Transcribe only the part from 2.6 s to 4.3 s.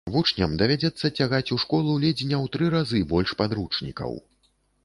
разы больш падручнікаў.